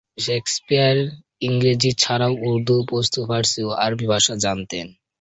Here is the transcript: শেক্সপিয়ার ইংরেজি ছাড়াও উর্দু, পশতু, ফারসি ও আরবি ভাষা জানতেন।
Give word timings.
শেক্সপিয়ার 0.17 0.97
ইংরেজি 1.41 1.91
ছাড়াও 1.97 2.33
উর্দু, 2.47 2.75
পশতু, 2.89 3.19
ফারসি 3.27 3.61
ও 3.63 3.71
আরবি 3.85 4.05
ভাষা 4.13 4.33
জানতেন। 4.45 4.87